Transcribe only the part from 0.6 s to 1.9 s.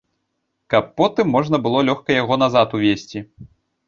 Каб потым можна было